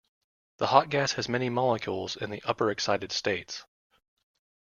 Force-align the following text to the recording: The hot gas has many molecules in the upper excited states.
The 0.57 0.65
hot 0.65 0.89
gas 0.89 1.11
has 1.13 1.29
many 1.29 1.47
molecules 1.51 2.15
in 2.15 2.31
the 2.31 2.41
upper 2.41 2.71
excited 2.71 3.11
states. 3.11 3.65